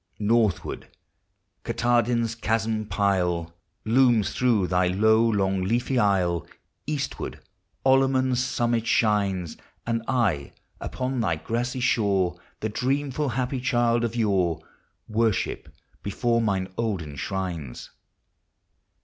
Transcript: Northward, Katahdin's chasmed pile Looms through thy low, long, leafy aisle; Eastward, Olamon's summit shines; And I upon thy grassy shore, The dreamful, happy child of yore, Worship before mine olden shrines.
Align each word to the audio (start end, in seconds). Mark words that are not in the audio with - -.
Northward, 0.17 0.87
Katahdin's 1.63 2.33
chasmed 2.33 2.89
pile 2.89 3.53
Looms 3.85 4.33
through 4.33 4.65
thy 4.65 4.87
low, 4.87 5.23
long, 5.29 5.61
leafy 5.61 5.99
aisle; 5.99 6.47
Eastward, 6.87 7.39
Olamon's 7.85 8.43
summit 8.43 8.87
shines; 8.87 9.57
And 9.85 10.01
I 10.07 10.53
upon 10.79 11.19
thy 11.19 11.35
grassy 11.35 11.81
shore, 11.81 12.39
The 12.61 12.69
dreamful, 12.69 13.29
happy 13.29 13.61
child 13.61 14.03
of 14.03 14.15
yore, 14.15 14.61
Worship 15.07 15.69
before 16.01 16.41
mine 16.41 16.73
olden 16.79 17.15
shrines. 17.15 17.91